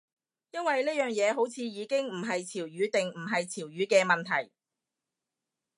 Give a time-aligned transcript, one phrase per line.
[0.49, 4.51] 因為呢樣嘢好似已經唔係潮語定唔係潮語嘅問題